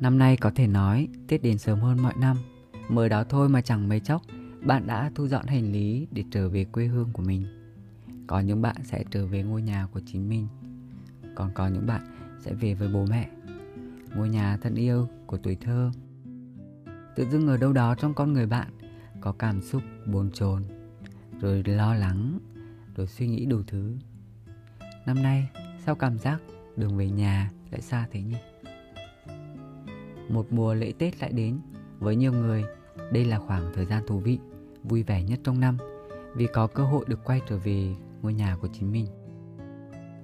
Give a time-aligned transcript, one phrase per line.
[0.00, 2.36] Năm nay có thể nói Tết đến sớm hơn mọi năm.
[2.88, 4.22] Mới đó thôi mà chẳng mấy chốc,
[4.62, 7.46] Bạn đã thu dọn hành lý để trở về quê hương của mình.
[8.26, 10.48] Có những bạn sẽ trở về ngôi nhà của chính mình.
[11.34, 12.00] Còn có những bạn
[12.40, 13.30] sẽ về với bố mẹ.
[14.16, 15.90] Ngôi nhà thân yêu của tuổi thơ.
[17.16, 18.68] Tự dưng ở đâu đó trong con người bạn
[19.20, 20.62] Có cảm xúc bồn chồn,
[21.40, 22.38] Rồi lo lắng,
[22.96, 23.96] Rồi suy nghĩ đủ thứ.
[25.06, 25.48] Năm nay,
[25.84, 26.38] sao cảm giác
[26.76, 28.36] đường về nhà lại xa thế nhỉ?
[30.28, 31.58] Một mùa lễ Tết lại đến.
[31.98, 32.64] Với nhiều người,
[33.12, 34.38] Đây là khoảng thời gian thú vị,
[34.84, 35.76] Vui vẻ nhất trong năm,
[36.34, 39.06] Vì có cơ hội được quay trở về ngôi nhà của chính mình.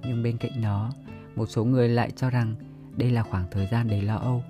[0.03, 0.93] Nhưng bên cạnh đó,
[1.37, 2.55] Một số người lại cho rằng
[2.97, 4.43] Đây là khoảng thời gian đầy lo âu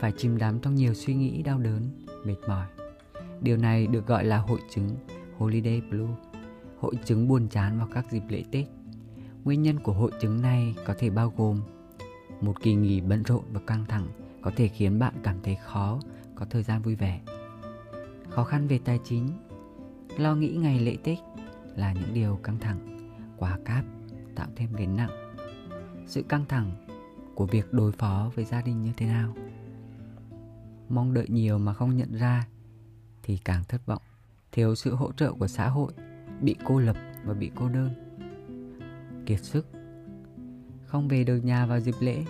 [0.00, 1.90] Phải chìm đắm trong nhiều suy nghĩ đau đớn,
[2.24, 2.66] Mệt mỏi.
[3.40, 4.90] Điều này được gọi là hội chứng
[5.38, 6.14] Holiday Blue,
[6.78, 8.64] Hội chứng buồn chán vào các dịp lễ Tết.
[9.44, 11.60] Nguyên nhân của hội chứng này có thể bao gồm
[12.40, 14.08] một kỳ nghỉ bận rộn và căng thẳng
[14.46, 16.00] có thể khiến bạn cảm thấy khó
[16.34, 17.20] có thời gian vui vẻ.
[18.28, 19.28] Khó khăn về tài chính,
[20.18, 21.18] lo nghĩ ngày lễ Tết
[21.76, 23.84] là những điều căng thẳng, quá cáp
[24.34, 25.10] tạo thêm gánh nặng.
[26.06, 26.86] Sự căng thẳng
[27.34, 29.34] của việc đối phó với gia đình như thế nào?
[30.88, 32.46] Mong đợi nhiều mà không nhận ra
[33.22, 34.02] thì càng thất vọng,
[34.52, 35.92] thiếu sự hỗ trợ của xã hội,
[36.40, 37.90] bị cô lập và bị cô đơn.
[39.26, 39.66] Kiệt sức,
[40.84, 42.24] không về được nhà vào dịp lễ,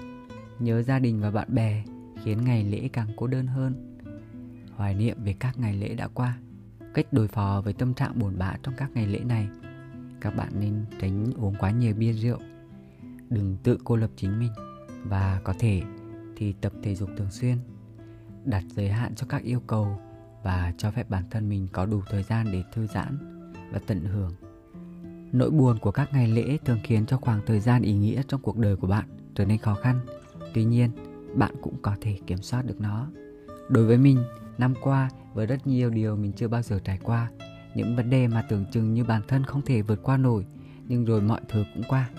[0.58, 1.84] nhớ gia đình và bạn bè
[2.26, 3.98] khiến ngày lễ càng cô đơn hơn.
[4.76, 6.38] Hoài niệm về các ngày lễ đã qua,
[6.94, 9.48] cách đối phó với tâm trạng buồn bã trong các ngày lễ này.
[10.20, 12.38] Các bạn nên tránh uống quá nhiều bia rượu,
[13.30, 14.52] đừng tự cô lập chính mình
[15.02, 15.82] và có thể
[16.36, 17.56] thì tập thể dục thường xuyên,
[18.44, 20.00] đặt giới hạn cho các yêu cầu
[20.42, 23.18] và cho phép bản thân mình có đủ thời gian để thư giãn
[23.72, 24.32] và tận hưởng.
[25.32, 28.42] Nỗi buồn của các ngày lễ thường khiến cho khoảng thời gian ý nghĩa trong
[28.42, 30.00] cuộc đời của bạn trở nên khó khăn.
[30.54, 30.90] Tuy nhiên,
[31.36, 33.06] bạn cũng có thể kiểm soát được nó.
[33.68, 34.24] Đối với mình,
[34.58, 37.30] năm qua với rất nhiều điều mình chưa bao giờ trải qua,
[37.74, 40.46] những vấn đề mà tưởng chừng như bản thân không thể vượt qua nổi,
[40.88, 42.10] nhưng rồi mọi thứ cũng qua.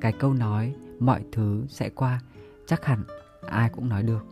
[0.00, 2.20] Cái câu nói mọi thứ sẽ qua
[2.66, 3.02] chắc hẳn
[3.48, 4.26] ai cũng nói được.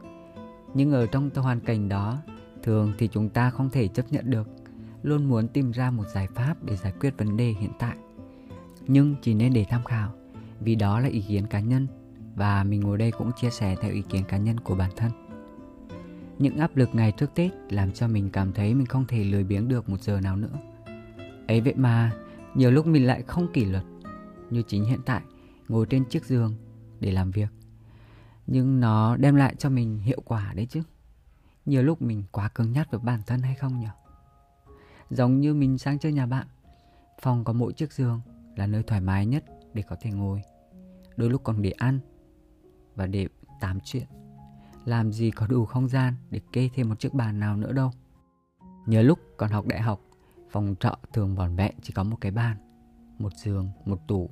[0.75, 2.19] Nhưng ở trong hoàn cảnh đó,
[2.63, 4.49] thường thì chúng ta không thể chấp nhận được,
[5.03, 7.97] luôn muốn tìm ra một giải pháp để giải quyết vấn đề hiện tại.
[8.87, 10.13] Nhưng chỉ nên để tham khảo,
[10.61, 11.87] vì đó là ý kiến cá nhân
[12.35, 15.11] và mình ngồi đây cũng chia sẻ theo ý kiến cá nhân của bản thân.
[16.39, 19.45] Những áp lực ngày trước Tết làm cho mình cảm thấy mình không thể lười
[19.45, 20.59] biếng được một giờ nào nữa.
[21.49, 22.13] Ấy vậy mà,
[22.55, 23.85] nhiều lúc mình lại không kỷ luật,
[24.51, 25.23] như chính hiện tại,
[25.69, 26.55] ngồi trên chiếc giường
[27.01, 27.49] để làm việc.
[28.47, 30.83] Nhưng nó đem lại cho mình hiệu quả đấy chứ.
[31.67, 33.89] Nhiều lúc mình quá cứng nhắc với bản thân hay không nhỉ?
[35.11, 36.47] Giống như mình sang chơi nhà bạn,
[37.21, 38.21] phòng có mỗi chiếc giường
[38.57, 39.45] là nơi thoải mái nhất
[39.75, 40.43] để có thể ngồi.
[41.17, 42.01] Đôi lúc còn để ăn
[42.95, 43.27] và để
[43.61, 44.07] tám chuyện.
[44.85, 47.91] Làm gì có đủ không gian để kê thêm một chiếc bàn nào nữa đâu.
[48.87, 50.01] Nhớ lúc còn học đại học,
[50.51, 52.57] phòng trọ thường vỏn vẹn chỉ có một cái bàn,
[53.19, 54.31] một giường, một tủ.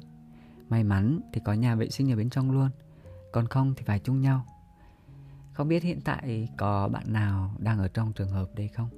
[0.68, 2.70] May mắn thì có nhà vệ sinh ở bên trong luôn,
[3.32, 4.46] còn không thì phải chung nhau.
[5.52, 8.88] Không biết hiện tại có bạn nào đang ở trong trường hợp đấy không?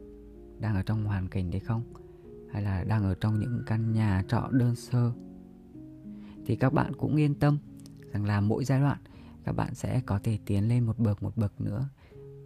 [0.59, 1.83] Đang ở trong hoàn cảnh đấy không?
[2.53, 5.12] Hay là đang ở trong những căn nhà trọ đơn sơ?
[6.47, 7.59] Thì các bạn cũng yên tâm
[8.12, 8.99] rằng là mỗi giai đoạn
[9.44, 11.88] các bạn sẽ có thể tiến lên một bậc một bậc nữa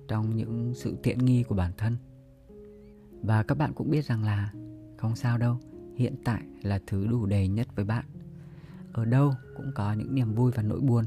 [0.08, 1.96] trong những sự tiện nghi của bản thân.
[3.22, 4.52] Và các bạn cũng biết rằng là
[4.96, 5.58] không sao đâu,
[5.96, 8.04] hiện tại là thứ đủ đầy nhất với bạn.
[8.92, 11.04] Ở đâu cũng có những niềm vui và nỗi buồn,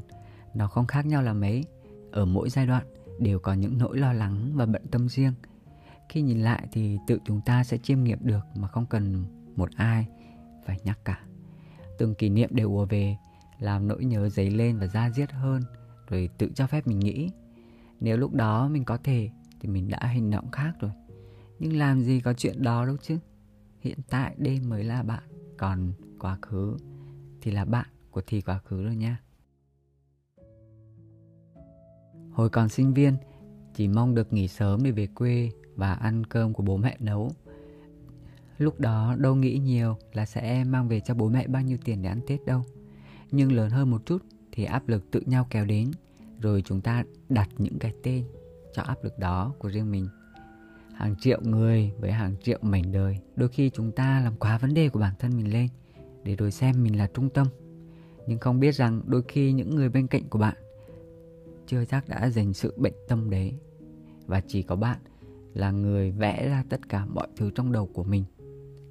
[0.54, 1.64] nó không khác nhau là mấy.
[2.12, 2.86] Ở mỗi giai đoạn
[3.20, 5.34] đều có những nỗi lo lắng và bận tâm riêng.
[6.10, 9.26] Khi nhìn lại thì tự chúng ta sẽ chiêm nghiệm được mà không cần
[9.56, 10.08] một ai
[10.66, 11.24] phải nhắc cả.
[11.98, 13.18] Từng kỷ niệm đều ùa về,
[13.60, 15.62] làm nỗi nhớ dấy lên và da diết hơn
[16.10, 17.32] rồi tự cho phép mình nghĩ.
[18.00, 20.92] Nếu lúc đó mình có thể, thì mình đã hành động khác rồi.
[21.60, 23.18] Nhưng làm gì có chuyện đó đâu chứ.
[23.80, 25.24] Hiện tại đây mới là bạn,
[25.58, 26.78] còn quá khứ
[27.42, 29.18] thì là bạn của thì quá khứ rồi nha.
[32.32, 33.18] Hồi còn sinh viên,
[33.76, 37.32] chỉ mong được nghỉ sớm để về quê và ăn cơm của bố mẹ nấu.
[38.58, 42.02] Lúc đó đâu nghĩ nhiều là sẽ mang về cho bố mẹ bao nhiêu tiền
[42.02, 42.64] để ăn tết đâu.
[43.32, 45.92] Nhưng lớn hơn một chút thì áp lực tự nhau kéo đến
[46.42, 48.26] rồi chúng ta đặt những cái tên
[48.74, 50.08] cho áp lực đó của riêng mình.
[50.94, 54.74] Hàng triệu người với hàng triệu mảnh đời, đôi khi chúng ta làm quá vấn
[54.74, 55.68] đề của bản thân mình lên
[56.24, 57.48] để rồi xem mình là trung tâm.
[58.28, 60.56] Nhưng không biết rằng đôi khi những người bên cạnh của bạn
[61.68, 63.54] chưa chắc đã dành sự bệnh tâm đấy
[64.26, 64.98] và chỉ có bạn
[65.54, 68.24] là người vẽ ra tất cả mọi thứ trong đầu của mình,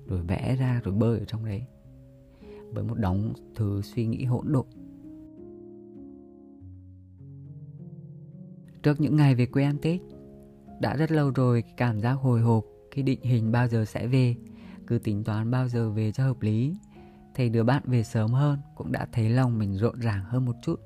[0.06, 1.62] rồi vẽ ra rồi bơi ở trong đấy.
[2.72, 4.66] Với một đống thứ suy nghĩ hỗn độn
[8.82, 10.00] trước những ngày về quê ăn Tết.
[10.80, 14.36] Đã rất lâu rồi cảm giác hồi hộp khi định hình bao giờ sẽ về,
[14.86, 16.76] cứ tính toán bao giờ về cho hợp lý.
[17.34, 20.56] Thấy đứa bạn về sớm hơn cũng đã thấy lòng mình rộn ràng hơn một
[20.62, 20.80] chút,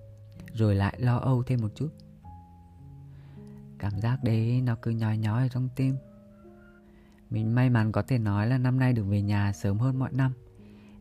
[0.52, 1.88] rồi lại lo âu thêm một chút.
[3.78, 5.96] Cảm giác đấy nó cứ nhói nhói ở trong tim.
[7.30, 10.12] Mình may mắn có thể nói là năm nay được về nhà sớm hơn mọi
[10.12, 10.32] năm.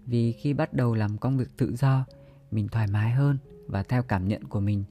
[0.06, 2.06] Vì khi bắt đầu làm công việc tự do,
[2.52, 4.84] mình thoải mái hơn và theo cảm nhận của mình.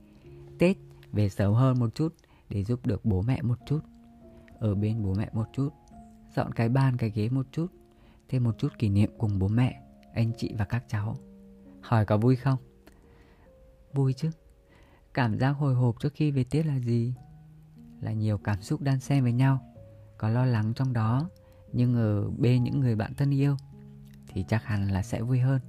[0.58, 0.76] Tết
[1.12, 2.14] về sớm hơn một chút
[2.48, 3.80] để giúp được bố mẹ một chút.
[4.58, 5.68] Ở bên bố mẹ một chút,
[6.36, 7.66] dọn cái bàn cái ghế một chút,
[8.28, 9.82] thêm một chút kỷ niệm cùng bố mẹ,
[10.14, 11.16] anh chị và các cháu.
[11.80, 12.58] Hỏi có vui không?
[13.92, 14.30] Vui chứ.
[15.14, 17.14] Cảm giác hồi hộp trước khi về Tết là gì?
[18.00, 19.58] Là nhiều cảm xúc đan xen với nhau,
[20.18, 21.28] có lo lắng trong đó,
[21.72, 23.56] nhưng ở bên những người bạn thân yêu
[24.28, 25.60] thì chắc hẳn là sẽ vui hơn.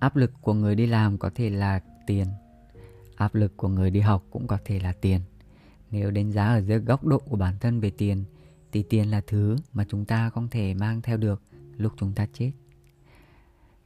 [0.00, 2.26] Áp lực của người đi làm có thể là tiền,
[3.20, 5.20] áp lực của người đi học cũng có thể là tiền.
[5.90, 8.24] Nếu đánh giá ở dưới góc độ của bản thân về tiền
[8.72, 11.42] thì tiền là thứ mà chúng ta không thể mang theo được
[11.76, 12.52] lúc chúng ta chết.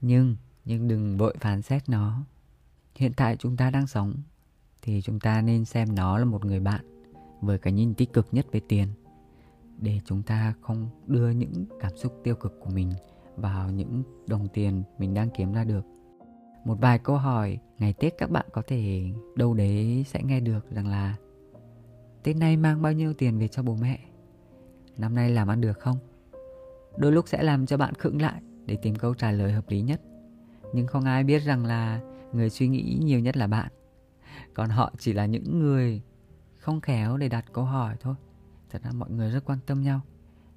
[0.01, 2.23] Nhưng, nhưng đừng vội phán xét nó.
[2.97, 4.15] Hiện tại chúng ta đang sống
[4.83, 6.85] thì chúng ta nên xem nó là một người bạn
[7.41, 8.89] với cái nhìn tích cực nhất về tiền
[9.79, 12.93] để chúng ta không đưa những cảm xúc tiêu cực của mình
[13.37, 15.94] vào những đồng tiền mình đang kiếm ra được
[16.65, 20.71] một vài câu hỏi, ngày tết các bạn có thể đâu đấy sẽ nghe được
[20.71, 21.17] rằng là
[22.23, 23.99] tết nay mang bao nhiêu tiền về cho bố mẹ?
[24.99, 25.99] Năm nay làm ăn được không?
[26.97, 29.81] Đôi lúc sẽ làm cho bạn khựng lại để tìm câu trả lời hợp lý
[29.81, 30.01] nhất.
[30.73, 32.01] Nhưng không ai biết rằng là
[32.33, 33.69] người suy nghĩ nhiều nhất là bạn.
[34.55, 36.03] Còn họ chỉ là những người
[36.59, 38.15] không khéo để đặt câu hỏi thôi.
[38.71, 40.01] Thật ra mọi người rất quan tâm nhau.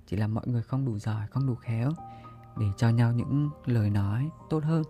[0.05, 1.91] Chỉ là mọi người không đủ giỏi, không đủ khéo
[2.59, 4.83] để cho nhau những lời nói tốt hơn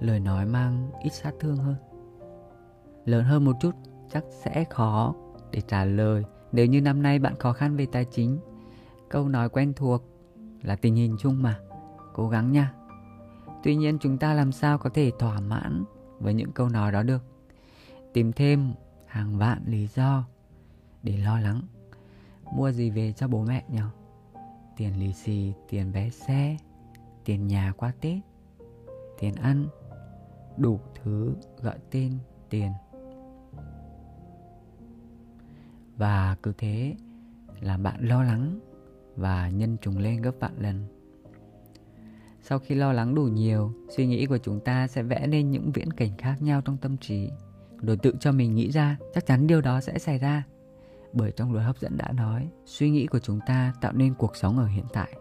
[0.00, 1.76] lời nói mang ít sát thương hơn.
[3.04, 3.74] Lớn hơn một chút,
[4.12, 5.14] chắc sẽ khó
[5.50, 6.24] để trả lời.
[6.52, 8.38] Nếu như năm nay bạn khó khăn về tài chính,
[9.08, 10.02] câu nói quen thuộc
[10.62, 11.60] là tình hình chung mà.
[12.14, 12.74] Cố gắng nha.
[13.62, 15.84] Tuy nhiên chúng ta làm sao có thể thỏa mãn
[16.18, 17.22] với những câu nói đó được?
[18.12, 18.72] Tìm thêm
[19.06, 20.24] hàng vạn lý do
[21.02, 21.62] để lo lắng.
[22.56, 23.80] Mua gì về cho bố mẹ nhỉ?
[24.76, 26.56] Tiền lì xì, tiền vé xe,
[27.24, 28.18] tiền nhà qua tết,
[29.18, 29.66] tiền ăn
[30.58, 32.12] đủ thứ gọi tên
[32.50, 32.72] tiền.
[35.96, 36.94] Và cứ thế
[37.60, 38.58] làm bạn lo lắng
[39.16, 40.84] và nhân trùng lên gấp vạn lần.
[42.40, 45.72] Sau khi lo lắng đủ nhiều, suy nghĩ của chúng ta sẽ vẽ nên những
[45.72, 47.30] viễn cảnh khác nhau trong tâm trí.
[47.80, 50.44] Rồi tự cho mình nghĩ ra, chắc chắn điều đó sẽ xảy ra.
[51.12, 54.36] Bởi trong luật hấp dẫn đã nói, suy nghĩ của chúng ta tạo nên cuộc
[54.36, 55.12] sống ở hiện tại.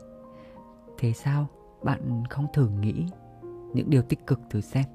[0.97, 1.47] Thế sao
[1.83, 3.05] bạn không thử nghĩ
[3.73, 4.85] những điều tích cực thử xem?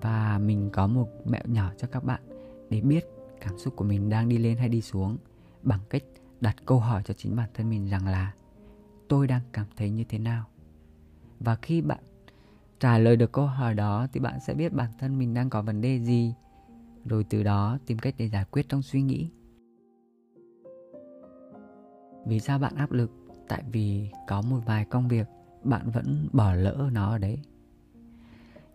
[0.00, 2.20] Và mình có một mẹo nhỏ cho các bạn
[2.70, 3.04] để biết
[3.40, 5.18] cảm xúc của mình đang đi lên hay đi xuống
[5.62, 6.02] bằng cách
[6.40, 8.34] đặt câu hỏi cho chính bản thân mình rằng là
[9.08, 10.44] tôi đang cảm thấy như thế nào?
[11.40, 12.00] Và khi bạn
[12.80, 15.62] trả lời được câu hỏi đó thì bạn sẽ biết bản thân mình đang có
[15.62, 16.34] vấn đề gì,
[17.04, 19.30] rồi từ đó tìm cách để giải quyết trong suy nghĩ.
[22.26, 23.10] Vì sao bạn áp lực?
[23.48, 25.26] Tại vì có một vài công việc
[25.64, 27.38] bạn vẫn bỏ lỡ nó ở đấy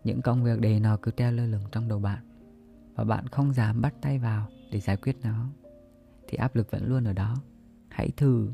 [0.06, 2.22] những công việc đề nó cứ treo lơ lửng trong đầu bạn
[2.94, 5.48] và bạn không dám bắt tay vào để giải quyết nó,
[6.28, 7.36] thì áp lực vẫn luôn ở đó.
[7.88, 8.48] Hãy thử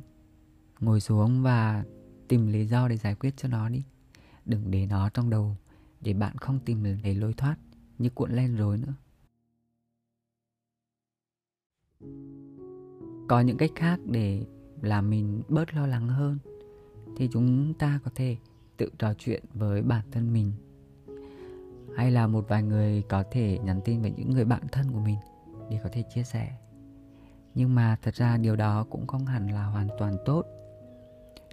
[0.80, 1.84] ngồi xuống và
[2.28, 3.84] tìm lý do để giải quyết cho nó đi.
[4.44, 5.56] Đừng để nó trong đầu
[6.00, 7.56] để bạn không tìm thấy lối thoát
[7.98, 8.94] như cuộn len rối nữa.
[13.28, 14.46] Có những cách khác để
[14.82, 16.38] làm mình bớt lo lắng hơn
[17.16, 18.36] thì chúng ta có thể
[18.76, 20.52] tự trò chuyện với bản thân mình
[21.96, 25.00] hay là một vài người có thể nhắn tin với những người bạn thân của
[25.00, 25.16] mình
[25.70, 26.52] để có thể chia sẻ.
[27.54, 30.44] Nhưng mà thật ra điều đó cũng không hẳn là hoàn toàn tốt.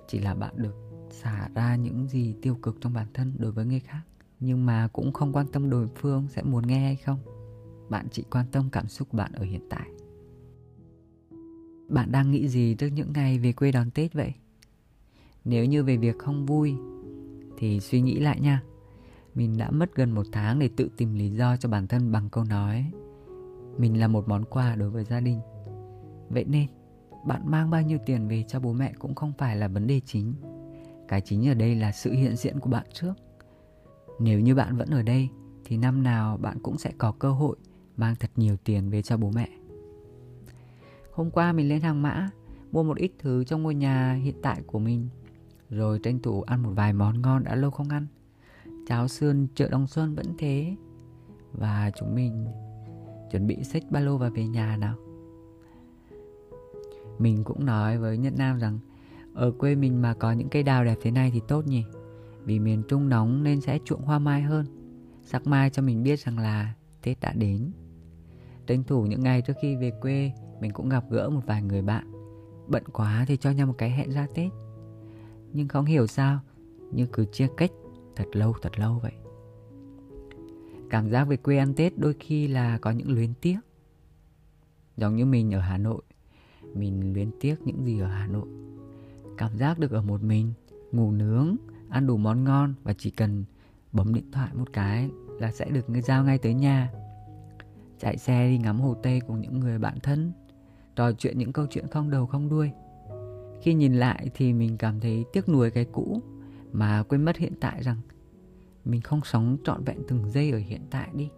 [0.08, 0.76] Chỉ là bạn được
[1.12, 4.02] xả ra những gì tiêu cực trong bản thân đối với người khác.
[4.40, 7.20] Nhưng mà cũng không quan tâm đối phương sẽ muốn nghe hay không.
[7.90, 9.88] Bạn chỉ quan tâm cảm xúc của bạn ở hiện tại.
[11.90, 14.34] Bạn đang nghĩ gì trước những ngày về quê đón Tết vậy?
[15.46, 16.76] Nếu như về việc không vui,
[17.58, 18.64] thì suy nghĩ lại nha.
[19.36, 22.30] Mình đã mất gần một tháng để tự tìm lý do cho bản thân bằng
[22.30, 22.92] câu nói
[23.78, 25.40] Mình là một món quà đối với gia đình.
[26.30, 26.68] Vậy nên,
[27.26, 30.02] bạn mang bao nhiêu tiền về cho bố mẹ cũng không phải là vấn đề
[30.06, 30.34] chính.
[31.08, 33.14] Cái chính ở đây là sự hiện diện của bạn trước.
[34.20, 35.30] Nếu như bạn vẫn ở đây,
[35.66, 37.58] thì năm nào bạn cũng sẽ có cơ hội
[37.98, 39.50] mang thật nhiều tiền về cho bố mẹ.
[41.12, 42.30] Hôm qua mình lên hàng mã,
[42.72, 45.10] Mua một ít thứ trong ngôi nhà hiện tại của mình.
[45.70, 48.08] Rồi tranh thủ ăn một vài món ngon đã lâu không ăn.
[48.90, 50.76] Cháo Sơn, chợ đông Xuân vẫn thế.
[51.54, 52.48] Và chúng mình
[53.32, 54.96] chuẩn bị xách ba lô và về nhà nào.
[57.20, 58.80] Mình cũng nói với Nhật Nam rằng,
[59.34, 61.84] ở quê mình mà có những cây đào đẹp thế này thì tốt nhỉ?
[62.44, 64.66] Vì miền Trung nóng nên sẽ chuộng hoa mai hơn.
[65.24, 67.72] Sắc mai cho mình biết rằng là Tết đã đến.
[68.68, 70.32] Tranh thủ những ngày trước khi về quê,
[70.62, 72.12] mình cũng gặp gỡ một vài người bạn.
[72.68, 74.52] Bận quá thì cho nhau một cái hẹn ra Tết.
[75.54, 76.40] Nhưng không hiểu sao,
[76.92, 77.72] như cứ chia cách
[78.20, 79.12] thật lâu thật lâu vậy.
[80.90, 83.60] Cảm giác về quê ăn Tết đôi khi là có những luyến tiếc.
[84.98, 86.02] Giống như mình ở Hà Nội,
[86.74, 88.48] mình luyến tiếc những gì ở Hà Nội.
[89.38, 90.54] Cảm giác được ở một mình,
[90.92, 91.56] ngủ nướng,
[91.90, 93.46] ăn đủ món ngon và chỉ cần
[93.92, 95.10] bấm điện thoại một cái
[95.40, 96.92] là sẽ được người giao ngay tới nhà.
[98.00, 100.34] Chạy xe đi ngắm hồ tây cùng những người bạn thân,
[100.96, 102.72] trò chuyện những câu chuyện không đầu không đuôi.
[103.62, 106.22] Khi nhìn lại thì mình cảm thấy tiếc nuối cái cũ
[106.74, 107.98] mà quên mất hiện tại rằng
[108.86, 111.30] mình không sống trọn vẹn từng giây ở hiện tại đi.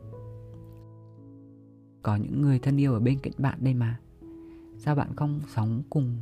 [2.03, 3.99] Có những người thân yêu ở bên cạnh bạn đây mà.
[4.77, 6.17] Sao bạn không sống cùng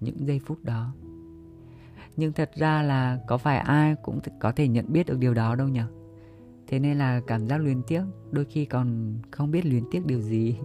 [0.00, 0.94] những giây phút đó?
[2.16, 5.54] Nhưng thật ra là có phải ai cũng có thể nhận biết được điều đó
[5.54, 5.80] đâu nhỉ?
[6.66, 10.20] Thế nên là cảm giác luyến tiếc, đôi khi còn không biết luyến tiếc điều
[10.20, 10.56] gì.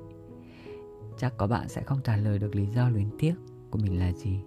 [1.17, 3.33] Chắc có bạn sẽ không trả lời được lý do luyến tiếc
[3.71, 4.39] của mình là gì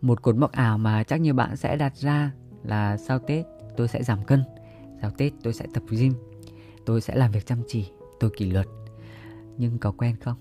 [0.00, 3.88] một cột mốc ảo mà chắc nhiều bạn sẽ đặt ra là sau tết tôi
[3.88, 4.42] sẽ giảm cân,
[5.02, 6.14] sau tết tôi sẽ tập gym,
[6.86, 7.90] tôi sẽ làm việc chăm chỉ,
[8.20, 8.66] tôi kỷ luật.
[9.56, 10.36] Nhưng có quen không?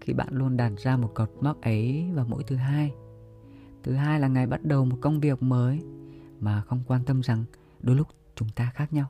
[0.00, 2.92] Khi bạn luôn đặt ra một cột mốc ấy vào mỗi thứ hai.
[3.82, 5.82] Thứ hai là ngày bắt đầu một công việc mới
[6.40, 7.44] mà không quan tâm rằng
[7.80, 9.06] đôi lúc chúng ta khác nhau.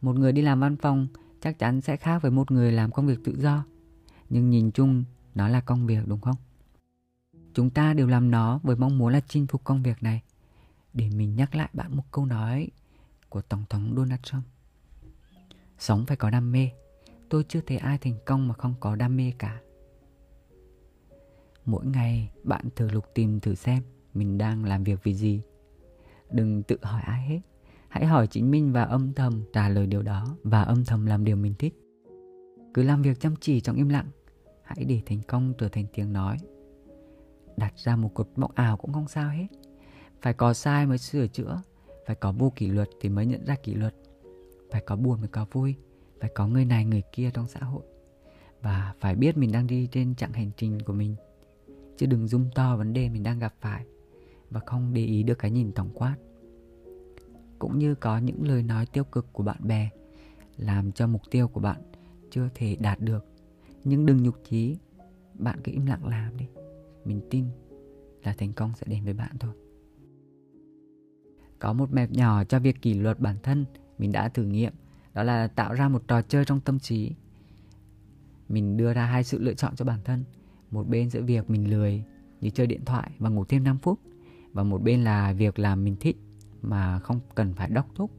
[0.00, 1.06] Một người đi làm văn phòng
[1.40, 3.64] chắc chắn sẽ khác với một người làm công việc tự do.
[4.30, 6.36] Nhưng nhìn chung nó là công việc đúng không?
[7.54, 10.22] Chúng ta đều làm nó với mong muốn là chinh phục công việc này.
[10.94, 12.68] Để mình nhắc lại bạn một câu nói
[13.28, 14.44] của tổng thống donald trump.
[15.78, 16.70] Sống phải có đam mê.
[17.28, 19.60] Tôi chưa thấy ai thành công mà không có đam mê cả.
[21.64, 23.82] Mỗi ngày bạn thử lục tìm thử xem
[24.14, 25.42] mình đang làm việc vì gì.
[26.30, 27.40] Đừng tự hỏi ai hết.
[27.88, 31.24] Hãy hỏi chính mình và âm thầm trả lời điều đó và âm thầm làm
[31.24, 31.74] điều mình thích.
[32.74, 34.06] Cứ làm việc chăm chỉ trong im lặng.
[34.62, 36.38] Hãy để thành công trở thành tiếng nói
[37.58, 39.46] đặt ra một cột mốc ảo cũng không sao hết.
[40.22, 41.62] Phải có sai mới sửa chữa,
[42.06, 43.94] phải có vô kỷ luật thì mới nhận ra kỷ luật.
[44.70, 45.74] Phải có buồn mới có vui,
[46.20, 47.82] phải có người này người kia trong xã hội.
[48.62, 51.16] Và phải biết mình đang đi trên chặng hành trình của mình.
[51.96, 53.84] Chứ đừng zoom to vấn đề mình đang gặp phải
[54.50, 56.16] và không để ý được cái nhìn tổng quát.
[57.58, 59.90] Cũng như có những lời nói tiêu cực của bạn bè
[60.56, 61.82] làm cho mục tiêu của bạn
[62.30, 63.24] chưa thể đạt được.
[63.84, 64.76] Nhưng đừng nhục chí,
[65.34, 66.46] bạn cứ im lặng làm đi
[67.08, 67.44] mình tin
[68.24, 69.54] là thành công sẽ đến với bạn thôi.
[71.58, 73.64] Có một mẹp nhỏ cho việc kỷ luật bản thân
[73.98, 74.72] mình đã thử nghiệm,
[75.14, 77.12] đó là tạo ra một trò chơi trong tâm trí.
[78.48, 80.24] Mình đưa ra hai sự lựa chọn cho bản thân,
[80.70, 82.04] một bên giữa việc mình lười
[82.40, 84.00] như chơi điện thoại và ngủ thêm 5 phút,
[84.52, 86.16] và một bên là việc làm mình thích
[86.62, 88.10] mà không cần phải đốc thúc.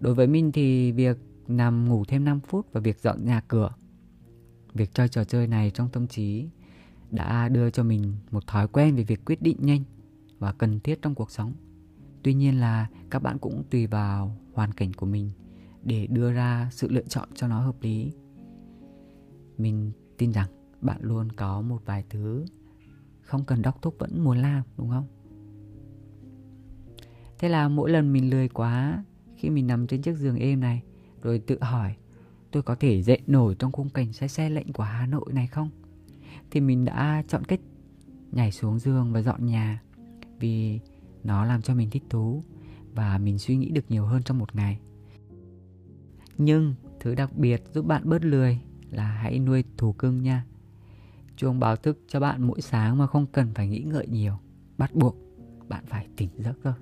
[0.00, 3.74] Đối với mình thì việc nằm ngủ thêm 5 phút và việc dọn nhà cửa,
[4.74, 6.48] việc chơi trò chơi này trong tâm trí
[7.10, 9.84] đã đưa cho mình một thói quen về việc quyết định nhanh
[10.38, 11.52] và cần thiết trong cuộc sống.
[12.22, 15.30] Tuy nhiên là các bạn cũng tùy vào hoàn cảnh của mình
[15.82, 18.12] để đưa ra sự lựa chọn cho nó hợp lý.
[19.58, 20.48] Mình tin rằng
[20.80, 22.44] bạn luôn có một vài thứ
[23.20, 25.06] không cần đốc thúc vẫn muốn làm, đúng không?
[27.38, 29.04] Thế là mỗi lần mình lười quá,
[29.36, 30.82] khi mình nằm trên chiếc giường êm này,
[31.22, 31.96] rồi tự hỏi,
[32.50, 35.46] tôi có thể dậy nổi trong khung cảnh xe xe lạnh của hà nội này
[35.46, 35.70] không?
[36.50, 37.60] Thì mình đã chọn cách
[38.32, 39.82] nhảy xuống giường và dọn nhà
[40.40, 40.80] vì
[41.24, 42.44] nó làm cho mình thích thú
[42.94, 44.80] và mình suy nghĩ được nhiều hơn trong một ngày.
[46.38, 50.44] Nhưng thứ đặc biệt giúp bạn bớt lười là hãy nuôi thú cưng nha.
[51.36, 54.34] Chuông báo thức cho bạn mỗi sáng mà không cần phải nghĩ ngợi nhiều.
[54.78, 55.16] Bắt buộc
[55.68, 56.74] bạn phải tỉnh giấc thôi.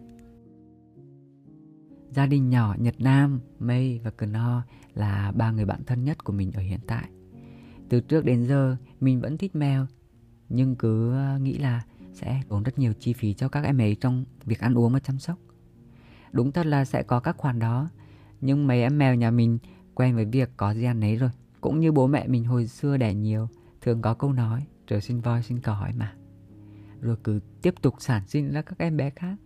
[2.11, 4.63] Gia đình nhỏ Nhật Nam, Mây và Kno
[4.95, 7.11] là ba người bạn thân nhất của mình ở hiện tại.
[7.89, 9.87] Từ trước đến giờ, mình vẫn thích mèo
[10.49, 13.95] nhưng cứ ờ, nghĩ là sẽ tốn rất nhiều chi phí cho các em ấy
[13.95, 15.39] trong việc ăn uống và chăm sóc.
[16.33, 17.91] Đúng thật là sẽ có các khoản đó,
[18.41, 19.59] nhưng mấy em mèo nhà mình
[19.95, 21.31] quen với việc có gì ăn ấy rồi.
[21.61, 23.49] Cũng như bố mẹ mình hồi xưa đẻ nhiều,
[23.81, 26.15] thường có câu nói, trời sinh voi sinh cỏ mà.
[27.01, 29.37] Rồi cứ tiếp tục sản sinh ra các em bé khác.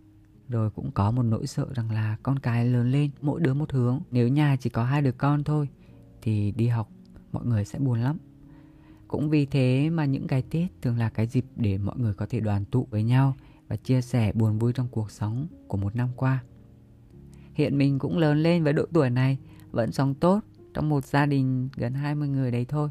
[0.49, 3.71] Rồi cũng có một nỗi sợ rằng là con cái lớn lên, mỗi đứa một
[3.71, 3.99] hướng.
[4.11, 5.69] Nếu nhà chỉ có hai đứa con thôi,
[6.21, 6.89] thì đi học
[7.31, 8.17] mọi người sẽ buồn lắm
[9.11, 12.25] cũng vì thế mà những cái tết thường là cái dịp để mọi người có
[12.29, 13.35] thể đoàn tụ với nhau
[13.67, 16.43] và chia sẻ buồn vui trong cuộc sống của một năm qua.
[17.53, 19.37] Hiện mình cũng lớn lên với độ tuổi này,
[19.71, 20.39] vẫn sống tốt
[20.73, 22.89] trong một gia đình gần 20 người đấy thôi.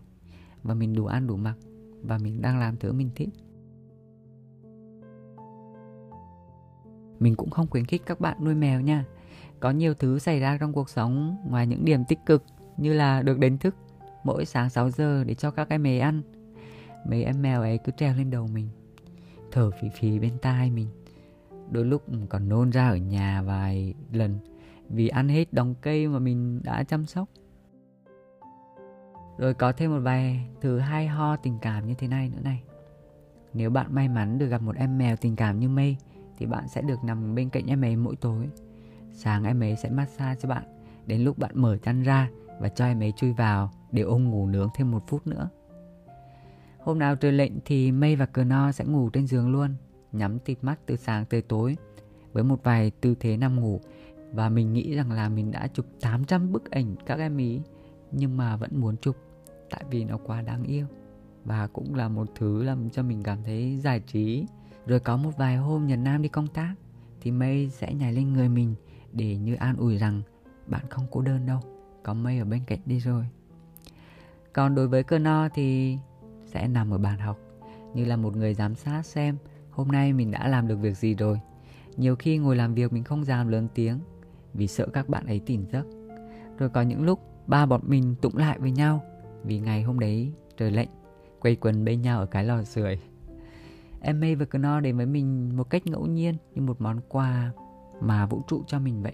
[0.62, 1.56] Và mình đủ ăn đủ mặc
[2.02, 3.28] và mình đang làm thứ mình thích.
[7.18, 9.04] Mình cũng không khuyến khích các bạn nuôi mèo nha.
[9.60, 12.44] Có nhiều thứ xảy ra trong cuộc sống ngoài những điểm tích cực
[12.76, 13.74] như là được đánh thức
[14.24, 16.22] mỗi sáng 6 giờ để cho các em mèo ăn.
[17.06, 18.68] Mấy em mèo ấy cứ treo lên đầu mình,
[19.52, 20.88] thở phì phì bên tai mình.
[21.70, 24.38] Đôi lúc còn nôn ra ở nhà vài lần
[24.88, 27.28] vì ăn hết đống cây mà mình đã chăm sóc.
[29.38, 32.62] Rồi có thêm một vài thứ hay ho tình cảm như thế này nữa này.
[33.54, 35.96] Nếu bạn may mắn được gặp một em mèo tình cảm như mây
[36.38, 38.48] thì bạn sẽ được nằm bên cạnh em ấy mỗi tối.
[39.12, 40.62] Sáng em ấy sẽ massage cho bạn
[41.06, 44.46] đến lúc bạn mở chăn ra và cho em ấy chui vào để ôm ngủ
[44.46, 45.48] nướng thêm một phút nữa.
[46.78, 49.74] Hôm nào trời lệnh thì mây và cờ no sẽ ngủ trên giường luôn
[50.12, 51.76] nhắm tịt mắt từ sáng tới tối
[52.32, 53.80] với một vài tư thế nằm ngủ.
[54.32, 57.60] Và mình nghĩ rằng là mình đã chụp 800 bức ảnh các em ý
[58.12, 59.16] nhưng mà vẫn muốn chụp
[59.70, 60.86] tại vì nó quá đáng yêu.
[61.44, 64.46] Và cũng là một thứ làm cho mình cảm thấy giải trí.
[64.86, 66.74] Rồi có một vài hôm Nhật Nam đi công tác
[67.20, 68.74] thì Mây sẽ nhảy lên người mình
[69.12, 70.22] để như an ủi rằng
[70.66, 71.60] bạn không cô đơn đâu,
[72.02, 73.24] có Mây ở bên cạnh đi rồi.
[74.52, 75.98] Còn đối với cơn no thì
[76.46, 77.38] sẽ nằm ở bàn học,
[77.94, 79.36] như là một người giám sát xem
[79.70, 81.40] hôm nay mình đã làm được việc gì rồi.
[81.96, 83.98] Nhiều khi ngồi làm việc mình không dám lớn tiếng,
[84.54, 85.86] vì sợ các bạn ấy tỉnh giấc.
[86.58, 89.04] Rồi có những lúc ba bọn mình tụng lại với nhau,
[89.44, 90.88] vì ngày hôm đấy trời lạnh
[91.40, 92.98] quay quần bên nhau ở cái lò sưởi
[94.00, 97.52] em May và Knorr đến với mình một cách ngẫu nhiên, như một món quà
[98.00, 99.12] mà vũ trụ cho mình vậy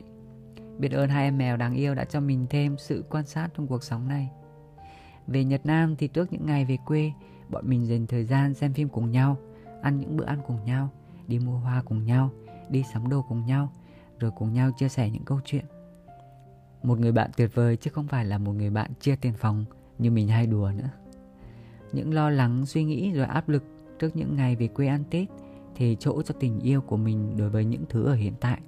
[0.79, 3.67] biết ơn hai em mèo đáng yêu đã cho mình thêm sự quan sát trong
[3.67, 4.31] cuộc sống này.
[5.27, 7.13] Về Nhật Nam thì trước những ngày về quê,
[7.49, 9.37] bọn mình dành thời gian xem phim cùng nhau,
[9.83, 10.89] ăn những bữa ăn cùng nhau,
[11.29, 12.31] đi mua hoa cùng nhau,
[12.69, 13.73] đi sắm đồ cùng nhau,
[14.19, 15.65] rồi cùng nhau chia sẻ những câu chuyện.
[16.83, 19.65] Một người bạn tuyệt vời chứ không phải là một người bạn chia tiền phòng
[19.99, 20.91] như mình hay đùa nữa.
[21.93, 23.65] Những lo lắng, suy nghĩ rồi áp lực
[23.99, 25.29] trước những ngày về quê ăn tết
[25.75, 28.61] thì chỗ cho tình yêu của mình đối với những thứ ở hiện tại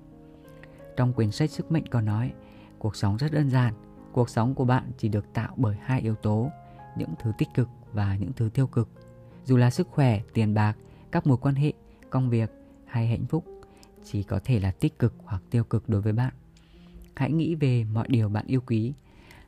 [0.98, 2.32] trong quyển sách sức mạnh có nói,
[2.78, 3.74] cuộc sống rất đơn giản.
[4.12, 6.50] Cuộc sống của bạn chỉ được tạo bởi hai yếu tố,
[6.96, 8.88] những thứ tích cực và những thứ tiêu cực.
[9.44, 10.76] Dù là sức khỏe, tiền bạc,
[11.12, 11.72] các mối quan hệ,
[12.10, 12.50] công việc
[12.86, 13.44] hay hạnh phúc,
[14.04, 16.34] chỉ có thể là tích cực hoặc tiêu cực đối với bạn.
[17.14, 18.92] Hãy nghĩ về mọi điều bạn yêu quý.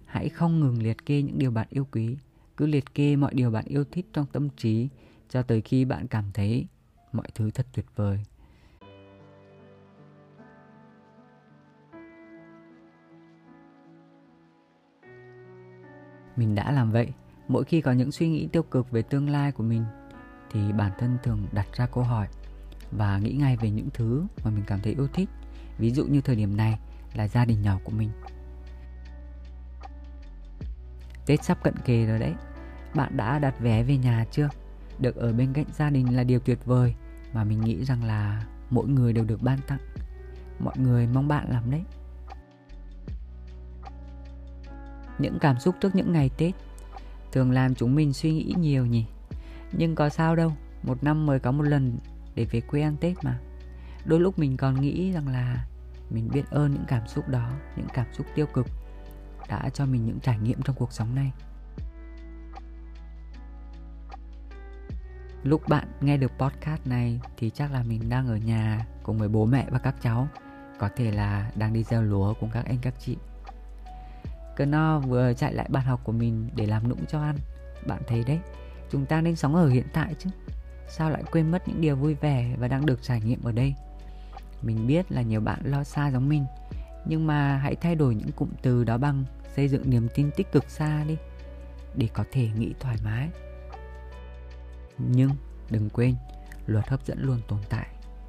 [0.05, 2.17] Hãy không ngừng liệt kê những điều bạn yêu quý.
[2.57, 4.89] Cứ liệt kê mọi điều bạn yêu thích trong tâm trí
[5.29, 6.67] cho tới khi bạn cảm thấy
[7.13, 8.21] mọi thứ thật tuyệt vời.
[16.40, 17.09] Mình đã làm vậy.
[17.48, 19.85] Mỗi khi có những suy nghĩ tiêu cực về tương lai của mình,
[20.50, 22.26] thì bản thân thường đặt ra câu hỏi
[22.92, 25.29] và nghĩ ngay về những thứ mà mình cảm thấy yêu thích.
[25.79, 26.79] Ví dụ như thời điểm này
[27.14, 28.11] là gia đình nhỏ của mình.
[31.26, 32.35] Tết sắp cận kề rồi đấy.
[32.94, 34.48] Bạn đã đặt vé về nhà chưa?
[34.98, 36.94] Được ở bên cạnh gia đình là điều tuyệt vời,
[37.33, 39.81] mà mình nghĩ rằng là mỗi người đều được ban tặng.
[40.59, 41.83] Mọi người mong bạn làm đấy.
[45.21, 46.55] Những cảm xúc trước những ngày tết.
[47.33, 49.07] Thường làm chúng mình suy nghĩ nhiều nhỉ.
[49.73, 50.53] Nhưng có sao đâu,
[50.83, 51.99] một năm mới có một lần
[52.35, 53.39] để về quê ăn tết mà.
[54.05, 55.67] Đôi lúc mình còn nghĩ rằng là
[56.11, 58.67] mình biết ơn những cảm xúc đó, những cảm xúc tiêu cực
[59.49, 61.33] đã cho mình những trải nghiệm trong cuộc sống này.
[65.43, 69.29] Lúc bạn nghe được podcast này thì chắc là mình đang ở nhà cùng với
[69.29, 70.29] bố mẹ và các cháu.
[70.79, 73.17] Có thể là đang đi gieo lúa cùng các anh, các chị
[74.57, 77.37] cơ no vừa chạy lại bàn học của mình để làm nũng cho ăn.
[77.87, 78.39] Bạn thấy đấy,
[78.91, 80.31] chúng ta nên sống ở hiện tại chứ.
[80.89, 83.75] Sao lại quên mất những điều vui vẻ và đang được trải nghiệm ở đây?
[84.63, 86.45] Mình biết là nhiều bạn lo xa giống mình,
[87.05, 89.25] nhưng mà hãy thay đổi những cụm từ đó bằng
[89.57, 91.17] xây dựng niềm tin tích cực xa đi,
[91.95, 93.29] để có thể nghĩ thoải mái.
[94.99, 95.31] Nhưng
[95.71, 96.15] đừng quên,
[96.67, 97.87] luật hấp dẫn luôn tồn tại.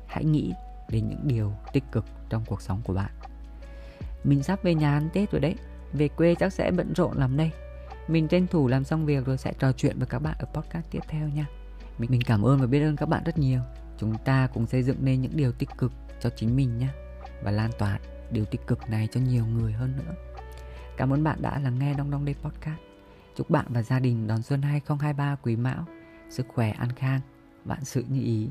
[0.08, 0.54] Hãy nghĩ
[0.90, 3.12] đến những điều tích cực trong cuộc sống của bạn.
[4.24, 5.56] Mình sắp về nhà ăn tết rồi đấy
[5.94, 7.52] về quê chắc sẽ bận rộn lắm đây.
[8.08, 10.86] Mình tranh thủ làm xong việc rồi sẽ trò chuyện với các bạn ở podcast
[10.92, 11.46] tiếp theo nha.
[11.98, 13.62] Mình mình cảm ơn và biết ơn các bạn rất nhiều.
[13.98, 16.88] Chúng ta cùng xây dựng nên những điều tích cực cho chính mình nhé.
[17.44, 18.00] Và lan tỏa
[18.32, 20.14] điều tích cực này cho nhiều người hơn nữa.
[20.98, 22.80] Cảm ơn bạn đã lắng nghe đong đong Đây Podcast.
[23.36, 25.86] Chúc bạn và gia đình đón xuân 2023 quý mão.
[26.30, 27.20] Sức khỏe an khang.
[27.66, 28.50] Vạn sự như ý.